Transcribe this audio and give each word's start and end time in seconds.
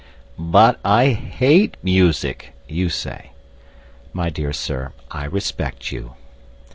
"But 0.39 0.79
I 0.83 1.09
hate 1.11 1.77
music!" 1.83 2.53
you 2.67 2.89
say. 2.89 3.33
My 4.13 4.31
dear 4.31 4.51
sir, 4.51 4.93
I 5.11 5.25
respect 5.25 5.91
you. 5.91 6.15